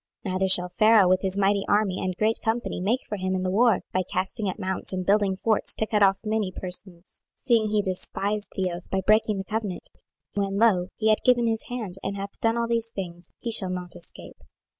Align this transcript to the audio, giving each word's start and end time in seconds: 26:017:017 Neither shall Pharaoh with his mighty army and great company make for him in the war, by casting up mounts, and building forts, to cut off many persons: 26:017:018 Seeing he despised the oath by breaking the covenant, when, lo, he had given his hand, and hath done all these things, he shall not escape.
26:017:017 0.25 0.33
Neither 0.33 0.49
shall 0.49 0.69
Pharaoh 0.69 1.07
with 1.07 1.21
his 1.21 1.37
mighty 1.37 1.63
army 1.67 1.99
and 2.03 2.15
great 2.17 2.41
company 2.43 2.81
make 2.81 3.01
for 3.07 3.17
him 3.17 3.35
in 3.35 3.43
the 3.43 3.51
war, 3.51 3.81
by 3.93 4.01
casting 4.11 4.49
up 4.49 4.57
mounts, 4.57 4.91
and 4.91 5.05
building 5.05 5.37
forts, 5.37 5.75
to 5.75 5.85
cut 5.85 6.01
off 6.01 6.17
many 6.25 6.51
persons: 6.51 7.21
26:017:018 7.35 7.35
Seeing 7.43 7.69
he 7.69 7.81
despised 7.83 8.49
the 8.55 8.71
oath 8.71 8.89
by 8.89 9.01
breaking 9.05 9.37
the 9.37 9.43
covenant, 9.43 9.91
when, 10.33 10.57
lo, 10.57 10.87
he 10.97 11.09
had 11.09 11.21
given 11.23 11.45
his 11.45 11.65
hand, 11.69 11.99
and 12.01 12.15
hath 12.15 12.39
done 12.41 12.57
all 12.57 12.67
these 12.67 12.89
things, 12.89 13.31
he 13.37 13.51
shall 13.51 13.69
not 13.69 13.95
escape. 13.95 14.37